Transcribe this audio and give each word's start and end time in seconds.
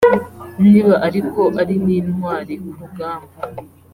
niba 0.63 0.93
ariko 1.07 1.41
ari 1.61 1.75
n’intwari 1.85 2.53
ku 2.63 2.71
rugamba 2.79 3.35